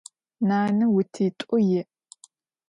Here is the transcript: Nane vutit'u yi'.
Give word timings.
Nane 0.47 0.83
vutit'u 0.93 1.55
yi'. 1.67 1.83